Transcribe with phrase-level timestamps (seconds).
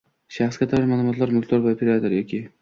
[0.37, 2.51] Shaxsga doir ma’lumotlar mulkdor va yoki operator